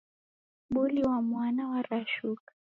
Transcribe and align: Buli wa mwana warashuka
Buli 0.71 1.01
wa 1.07 1.17
mwana 1.27 1.63
warashuka 1.71 2.49